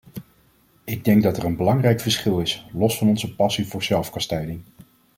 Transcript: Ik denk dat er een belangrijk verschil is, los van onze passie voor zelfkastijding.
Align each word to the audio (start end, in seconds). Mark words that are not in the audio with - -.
Ik 0.83 1.03
denk 1.03 1.23
dat 1.23 1.37
er 1.37 1.43
een 1.43 1.55
belangrijk 1.55 1.99
verschil 2.01 2.39
is, 2.39 2.65
los 2.73 2.97
van 2.97 3.07
onze 3.07 3.35
passie 3.35 3.67
voor 3.67 3.83
zelfkastijding. 3.83 4.61